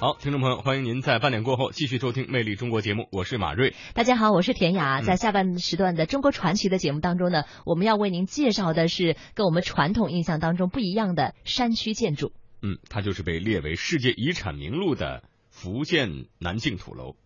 [0.00, 3.74] 好，听众朋友，欢迎您在半点过后继续收听《魅力中国》节目，我是马瑞。
[3.94, 5.00] 大家好，我是田雅。
[5.00, 12.30] 嗯在下半时段的《中国传奇》的节目当中呢，我们要为您介绍的是跟我们传统印象当中不一样的山区建筑。
[12.62, 17.16] 嗯，它就是被列为世界遗产名录的福建南靖土楼。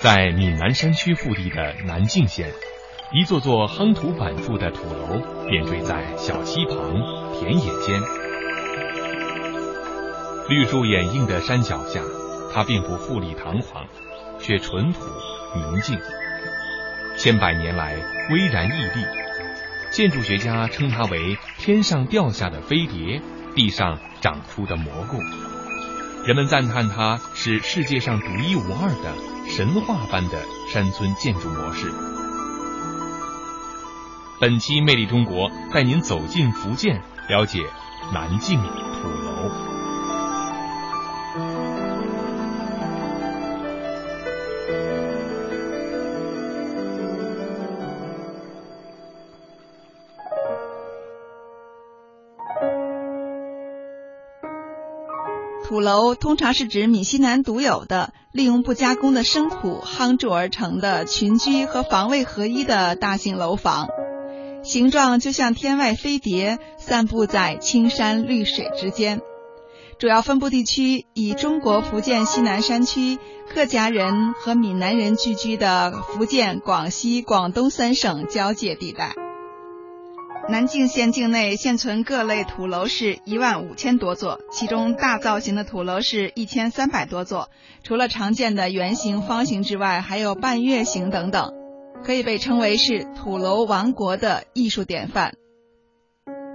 [0.00, 2.50] 在闽南山区腹地的南靖县，
[3.14, 6.76] 一座座夯土板筑的土楼点缀在小溪旁、
[7.40, 7.98] 田野间。
[10.50, 12.00] 绿树掩映的山脚下，
[12.52, 13.86] 它并不富丽堂皇，
[14.40, 14.98] 却淳朴
[15.54, 15.96] 宁静。
[17.16, 17.94] 千百年来
[18.32, 19.06] 巍然屹立，
[19.92, 23.22] 建筑学家称它为“天上掉下的飞碟，
[23.54, 25.18] 地上长出的蘑菇”。
[26.26, 29.14] 人们赞叹它是世界上独一无二的
[29.48, 31.86] 神话般的山村建筑模式。
[34.40, 37.64] 本期《魅力中国》带您走进福建，了解
[38.12, 38.60] 南靖
[55.70, 63.86] 土楼通常是指闽西南独有的利用不加工的生土夯筑而成的群居和防卫合一的大型楼房，
[64.64, 69.20] 形状就像天外飞碟，散布在青山绿水之间。
[70.00, 79.14] 主要分布地区以中国福建西南山区、客家人和闽南人聚居的福建、广西、广东三省交界地带。
[80.50, 87.50] 南靖县境内现存各类土楼是一万五千多座，其中大造型的土楼是一千三百多座。
[87.84, 91.52] 除了常见的圆形、方形之外，还有半月形等等，
[92.04, 95.34] 可以被称为是土楼王国的艺术典范。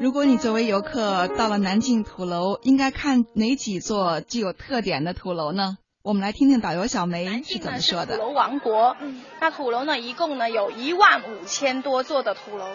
[0.02, 5.78] 如果你作为游客到了南靖土楼，应该看哪几座具有特点的土楼呢？
[6.04, 8.18] 我们来听听导游小梅是怎么说的。
[8.18, 8.98] 土楼王国，
[9.40, 12.66] 那土楼呢一共呢有一万五千多座的土楼，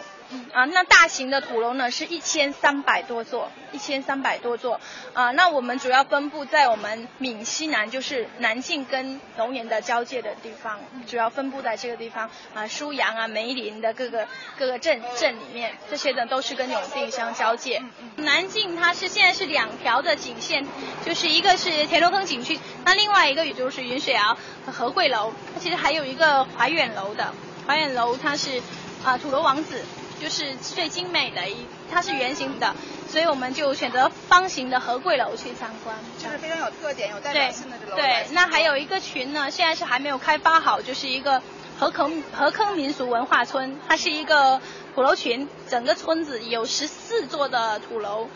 [0.53, 4.81] 啊，那大型的土楼呢是一千三百多座，一千三百多座，
[5.13, 14.27] 啊，那我们主要分布在我们闽西南，就是南靖跟龙岩的交界的地方，主要分布在这个地方，啊，舒阳啊、梅林的各个
[14.59, 17.83] 各个镇镇里面，这些呢都是跟永定相交界。
[18.17, 20.67] 南靖它是现在是两条的景线，
[21.05, 24.37] 就是一个是田螺坑景区，那另外一个也就是云水谣
[24.67, 27.33] 和和贵楼，它其实还有一个怀远楼的，
[27.67, 28.61] 怀远楼它是
[29.03, 29.83] 啊、土楼王子，
[30.21, 32.75] 就是最精美的一，它是圆形的，
[33.09, 35.97] 所以我们就选择方形的和贵楼去参观。
[36.19, 37.53] 就是非常有特点、有代对
[37.97, 41.41] 对，那还有一个群呢，现在是还没有开发好，就是一个
[41.79, 44.61] 河坑河坑民俗文化村，它是一个
[44.95, 48.29] 土楼群，整个村子有十四座的土楼。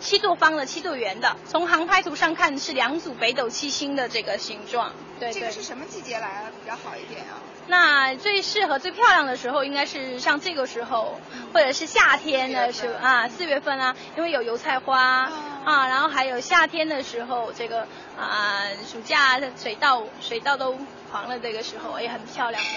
[0.00, 1.34] 七座方的，七座圆的。
[1.48, 4.92] 从航拍图上看是两组北斗七星的这个形状。
[5.18, 5.62] 对这个是。
[5.62, 7.40] 什么季节来比较好一点啊？
[7.66, 11.18] 那最适合、最漂亮的时候，应该是像这个时候，
[11.52, 15.30] 或者是夏天的时候啊，四月份啊，因为有油菜花
[15.64, 17.88] 啊，然后还有夏天的时候，这个
[18.18, 20.78] 啊，暑假水稻水稻都
[21.10, 22.68] 黄了，这个时候也很漂亮的。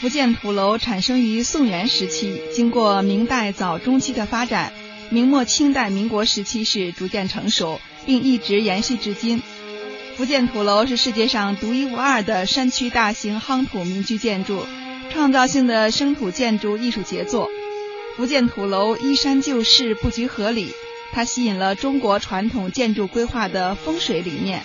[0.00, 4.72] 福建土楼产生于宋元时期，经过明代早中期的发展，
[5.12, 9.42] 明末清代民国时期是逐渐成熟，并一直延续至今。
[10.16, 14.64] 福建土楼是世界上独一无二的山区大型夯土民居建筑，
[15.12, 17.50] 创造性的生土建筑艺术杰作。
[18.16, 20.72] 福建土楼依山就势，布局合理，
[21.12, 24.62] 它吸引了中国传统建筑规划的风水理念，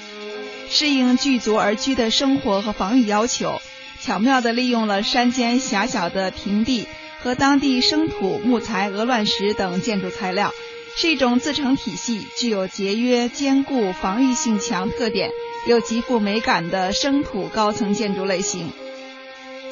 [0.70, 3.60] 适应聚族而居的生活和防御要求。
[4.00, 6.86] 巧妙地利用了山间狭小的平地
[7.22, 10.54] 和当地生土、木材、鹅卵石等建筑材料，
[10.96, 15.32] 是一种自成体系、具有节约、坚固、防御性强特点
[15.68, 18.72] 又极富美感的生土高层建筑类型。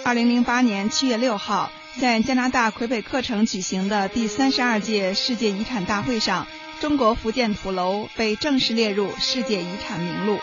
[0.04, 6.48] 二零零八年七月六号，在加拿大魁北克城举行的第三十二届世界遗产大会上，
[6.80, 10.40] 中国福建土楼被正式列入世界遗产名录。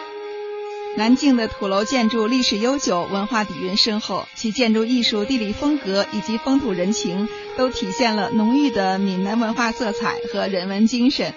[0.95, 11.33] 南靖的土楼建筑历史悠久，文化底蕴深厚，其建筑艺术、地理风格以及风土人情，都体现了浓郁的闽南文化色彩和人文精神。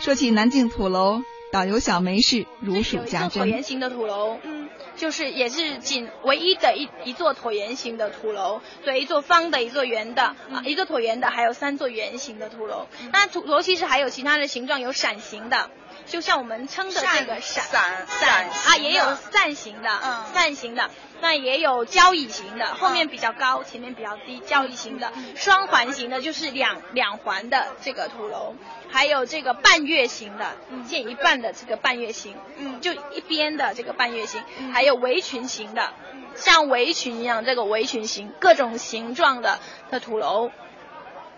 [0.00, 1.20] 说起南靖土楼，
[1.52, 3.46] 导游小梅是如数家珍椭。
[3.46, 12.86] 圆形的土楼，嗯，就是也是仅唯一的一一座椭圆形的土楼，对，一座方的，一座圆的，啊，一座椭圆的，还有三座圆形的土楼。
[13.12, 15.68] 那土楼其实还有其他的形状，有伞形的。
[16.06, 20.24] 就像我们称的这个伞伞伞啊，也有扇形的，嗯。
[20.34, 28.54] 扇形的，那也有交椅型的，后面比较高，前面比较低，交椅型的，双环形的就是两两环的这个土楼，
[28.90, 30.56] 还有这个半月形的，
[30.86, 32.80] 建一半的这个半月形，嗯。
[32.80, 34.42] 就一边的这个半月形，
[34.72, 35.92] 还有围裙形的，
[36.34, 39.58] 像围裙一样这个围裙形，各种形状的
[39.90, 40.50] 的土楼。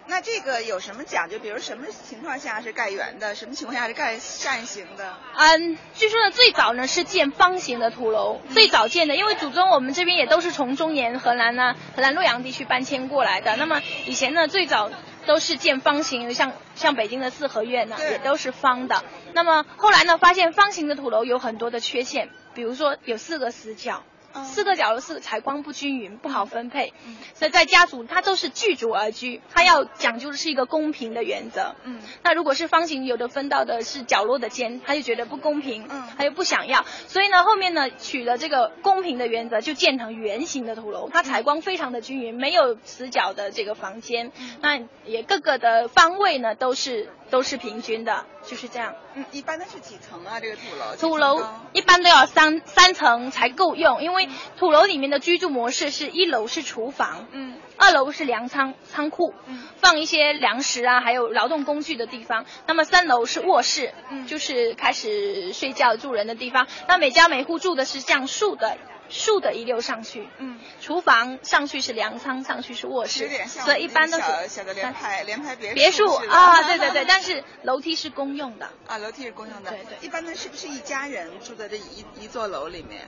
[0.06, 1.38] 那这个有什么讲究？
[1.38, 5.16] 比如什么情况下是盖圆的，什么情况下是盖扇形的？
[5.36, 13.56] 嗯，据说呢，最早呢是建方形的土楼，最早建的，因为祖宗我们这边也都是从中原河南呢、河南洛阳地区搬迁过来的。
[13.56, 14.90] 那么以前呢，最早
[15.24, 19.04] 都是建方形，像像北京的四合院呢，也都是方的。
[19.32, 24.02] 那么后来呢，发现方形的土楼有很多的缺陷，比如说有四个死角。
[24.34, 24.44] 嗯。
[24.44, 26.92] 四个角落四个采光不均匀，不好分配，
[27.34, 31.74] 所以在家族它都是聚族而居，它要讲究的是一个公平的原则。
[31.84, 36.02] 嗯，那如果是方形，有的分到的是角落的间，他就觉得不公平，嗯。
[36.16, 44.50] 他就不想要，所以呢，后面呢取了这个公平的原则，就建成圆形的土楼，它采光非常的均匀，没有死角的这个房间，嗯。
[44.60, 48.94] 那也各个的方位呢都是都是平均的，就是这样。
[49.14, 50.38] 嗯，一般的是几层啊？
[50.38, 50.96] 这个土楼？
[50.96, 51.42] 土楼
[51.72, 62.44] 一般都要三三层才够用，因为土楼里面的居住模式是一楼是厨房，嗯二楼是粮仓仓库，嗯放一些粮食啊，还有劳动工具的地方。
[62.66, 66.66] 那么三楼是卧室，嗯就是开始睡觉住人的地方。
[66.88, 68.76] 那每家每户住的是这样竖的。
[69.08, 79.70] 竖的一溜上去，嗯，厨房上去是粮仓，上去是卧室所以一般都是小小的联排联排别别墅墅似的啊，对对对， 但是楼梯是公用的，啊，楼梯是公用的。
[79.70, 83.06] 对对一般呢是不是一家人住在这一一座楼里面？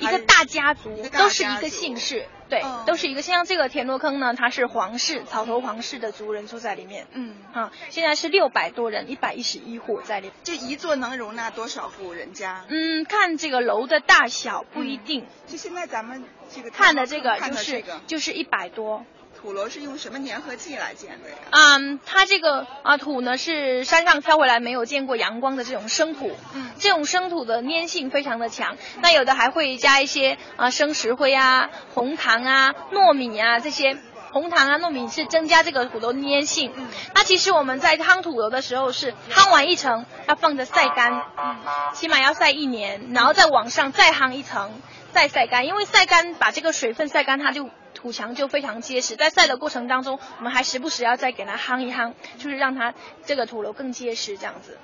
[0.00, 10.34] 一个大家族都是一个姓氏，对，嗯都是一个像这个田螺坑呢，它是皇室草头皇室的族人住在里面，嗯，啊，现在是六百多人，一百一十一户在里面。
[10.44, 12.66] 这一座能容纳多少户人家？
[12.68, 16.22] 嗯，看这个楼的大小不一定，就现在咱们
[16.54, 19.06] 这个看的这个就是这个就是一百多。
[19.44, 21.36] 土楼是用什么粘合剂来建的呀？
[21.50, 28.78] 嗯，它这个啊土呢是山上挑回来没有见过阳光的这种生土，嗯这种生土的粘性非常的强。
[29.02, 33.98] 那有的还会加一些啊生石灰啊、红糖啊、糯米啊这些。
[34.32, 36.72] 红糖啊、糯米是增加这个土楼粘性。
[36.74, 41.56] 嗯那其实我们在夯土楼的时候是夯完一层要放着晒干，嗯
[41.94, 44.72] 起码要晒一年，然后再往上再夯一层，
[45.14, 49.14] 再晒干，因为晒干把这个水分晒干，它就土墙就非常结实。
[49.14, 52.92] 在晒的过程当中，我们还时不时要再给它夯一夯，就是让它
[53.24, 54.76] 这个土楼更结实，这样子。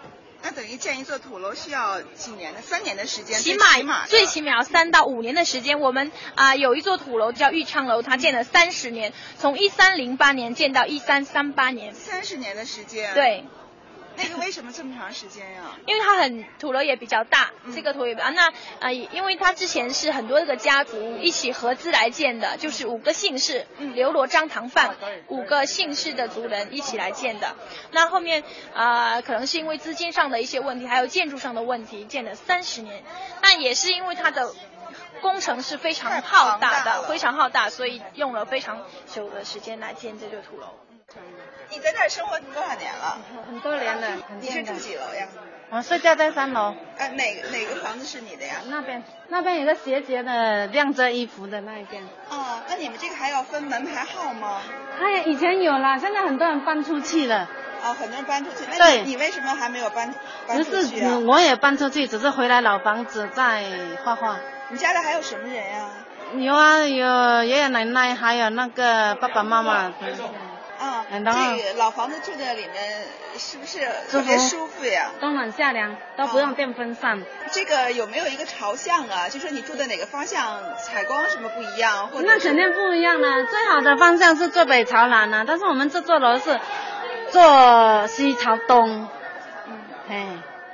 [0.43, 2.63] 那等于建一座土楼需要几年的？
[2.63, 5.81] 三年的时间，起最码的最起码要三到五年的时间。
[5.81, 11.93] 我们啊、有一座土楼叫玉昌楼，它建了三十年，从一三零八年建到一三三八年。
[11.93, 13.45] 三十年的时间。，对，
[14.23, 15.77] 那个为什么这么长时间呀？
[15.87, 18.33] 因为它很土楼也比较大，嗯这个土楼也比较大。
[18.33, 24.97] 那呃，因为它之前是很多个家族一起合资来建的，就是五个姓氏，嗯刘罗张唐范
[25.29, 27.57] 五个姓氏的族人一起来建的。
[27.93, 28.45] 那后面
[28.75, 33.03] 呃，可能是因为资金上的一些问题，还有建筑上的问题，建了三十年。
[33.43, 34.53] 那也是因为它的。
[35.23, 40.67] 工程是非常浩大的，大非常浩大，所以用了非常久的时间来建这座土楼。
[41.71, 43.19] 你在这儿生活多少年了？
[43.47, 45.27] 很多年了，很你是住几楼呀？
[45.71, 48.57] 我睡觉在三楼呃，哪哪个房子是你的呀？
[48.69, 52.03] 那边，那边有个斜斜的晾着衣服的那一边。
[52.29, 54.61] 哦，那你们这个还要分门牌号吗？
[55.01, 57.49] 哎，以前有啦，现在很多人搬出去了。
[57.85, 58.65] 哦，很多人搬出去。
[58.69, 60.13] 那对你你为什么还没有搬
[60.49, 61.11] 搬只是出去啊？
[61.13, 63.65] 嗯我也搬出去，只是回来老房子在
[64.05, 64.37] 画画。
[64.71, 65.89] 你家里还有什么人呀？
[66.37, 69.93] 有啊，有爷爷奶奶，还有那个爸爸妈妈。
[70.81, 73.07] 啊，嗯然这个老房子住在里面
[73.37, 75.11] 是不是特别舒服呀？
[75.21, 77.23] 冬暖夏凉，都不用电风扇。
[77.53, 79.29] 这个有没有一个朝向啊？
[79.29, 83.43] 就说你住在哪个方向，采光什么不一样，或者那肯定不一样啊。
[83.43, 86.59] 最好的方向是坐北朝南啊，但是我们这座楼是
[87.31, 89.07] 坐西朝东。
[89.69, 90.27] 嗯，哎。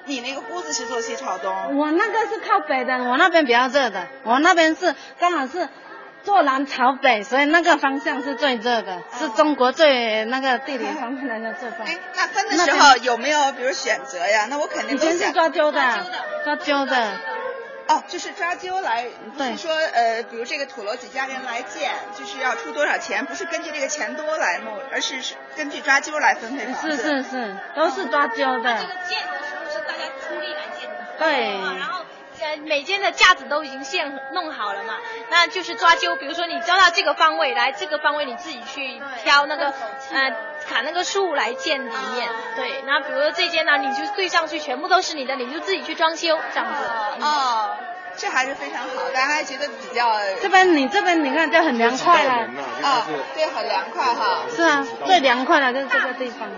[0.09, 1.77] 你那个屋子是坐西朝东。
[1.77, 5.69] 我那个是靠北的，我那边比较热的，我那边是刚好是
[6.27, 11.87] 坐南朝北，所以那个方向是最热的，是中国最那个地理方面来的最方。
[11.87, 14.49] 哎，那分的时候有没有比如选择呀？
[14.51, 16.07] 那我肯定以前是都想抓阄的，
[16.45, 17.13] 抓阄的。
[17.87, 26.97] 哦，就是抓阄来，不对是说呃，比如这个土楼几家人来建，就是要出多少钱，不是根据这个钱多来弄，而是是根据抓阄来分配房子。
[26.97, 28.95] 是是是，都是抓阄的这个。
[29.09, 30.97] 建的时候是大家出力来建的。
[31.21, 31.96] 对啊然后
[32.41, 34.95] 呃每间的架子都已经现弄好了嘛，
[35.31, 39.73] 那就是抓阄，比如说你抓到这个方位，来这个方位你自己去挑那个
[40.13, 40.33] 呃
[40.69, 42.29] 砍那个树来建里面。
[42.57, 46.85] 对，那比如说这间呢，你就对上去全部都是你的，你就自己去装修这样子。
[47.21, 47.77] 哦，
[48.17, 50.19] 这还是非常好，大家还觉得比较。
[50.41, 52.33] 这边你这边你看就很凉快了。
[52.83, 54.43] 啊，对，很凉快哈。
[54.55, 56.49] 是啊，最凉快了就是这个地方。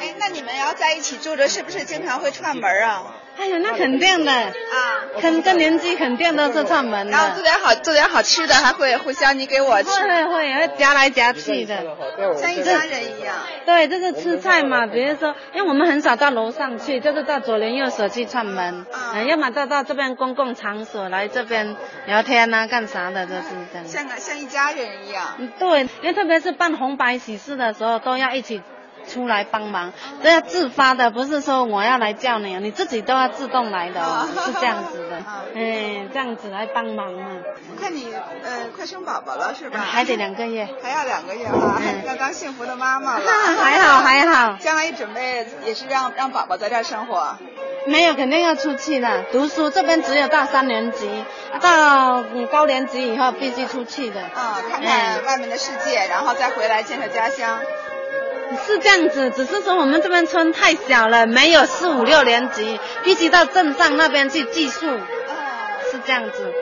[0.00, 3.14] 哎，那你们要在一起住着，是不是经常会串门啊？
[3.36, 4.50] 哎呀，那肯定的啊，
[5.20, 7.12] 肯跟邻居肯定都是串门的。
[7.12, 9.90] 然后做点好做点好吃的，还会互相你给我吃。
[9.90, 11.82] 会会会夹来夹去的，
[12.40, 13.34] 像一家人一样。
[13.66, 21.76] 对，就是吃菜嘛，比如说，因为我们很少到楼上去，就是到左邻右舍去串门，嗯，要么到到这边公共场所来这边
[22.06, 23.86] 聊天啊，干啥的，就是这样。
[23.86, 25.34] 像个像一家人一样。
[25.38, 28.62] 嗯，对，因为特别是办红白喜事的时候，都要一起。
[29.06, 29.92] 出来帮忙
[30.22, 34.00] 都要自发的，不是说我要来叫你，你自己都要自动来的，
[34.46, 35.16] 是这样子的，
[35.54, 37.26] 哎，这样子来帮忙嘛。
[37.70, 39.78] 我看你呃快生宝宝了是吧？
[39.78, 43.24] 还得两个月，还要两个月啊，要当幸福的妈妈了。
[43.62, 47.36] 还好还好，将来准备也是让让宝宝在这儿生活。
[47.86, 51.24] 没有，肯定要出去的，读书这边只有到三年级，
[51.60, 54.20] 到你高年级以后必须出去的。
[54.22, 57.60] 啊，看看外面的世界，然后再回来建设家乡。
[58.56, 64.86] 是这样子，只是说我们这边村太小了，没有四五六年级，必须到镇上那边去寄宿。
[64.88, 65.00] 哦
[65.90, 66.52] 是这样子，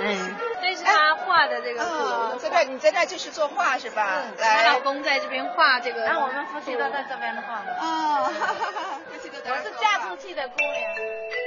[0.00, 0.36] 嗯。
[0.60, 4.22] 这是他画的这个图，在这你在这就是作画是吧？
[4.36, 6.04] 我，老公在这边画这个。
[6.06, 7.62] 那我们夫妻都在这边画。
[7.80, 8.30] 哦，
[9.10, 9.50] 夫妻都在。
[9.50, 11.37] 我是嫁出去的姑娘。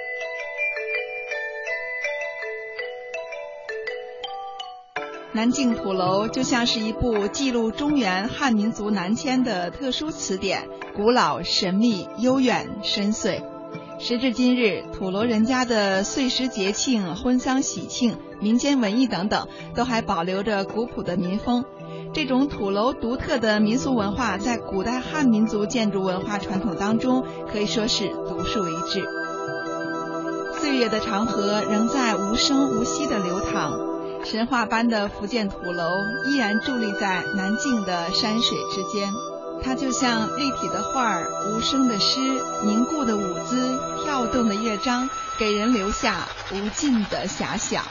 [5.34, 13.42] 南靖土楼就像是一部记录中原汉民族南迁的特殊词典，古老、神秘、悠远、深邃。
[13.98, 21.64] 时至今日，土楼人家的岁时节庆、婚丧喜庆、民间文艺等等，都还保留着古朴的民风。
[22.14, 29.02] 这种土楼独特的民俗文化，在古代汉民族建筑文化传统当中，可以说是独树一帜。
[30.60, 33.80] 岁月的长河仍在无声无息地流淌。
[34.32, 39.12] 神话般的福建土楼依然伫立在南靖的山水之间，
[39.62, 42.22] 它就像立体的画儿、无声的诗、
[42.64, 47.84] 凝固的舞姿、跳动的乐章，给人留下无尽的遐想。